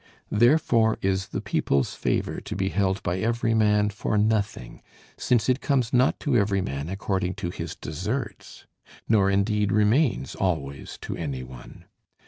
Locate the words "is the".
1.03-1.41